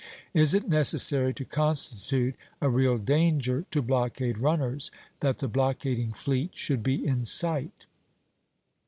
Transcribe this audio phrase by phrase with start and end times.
[0.33, 4.89] Is it necessary, to constitute a real danger to blockade runners,
[5.19, 7.85] that the blockading fleet should be in sight?